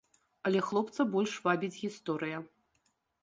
[0.49, 2.37] Але хлопца больш вабіць гісторыя.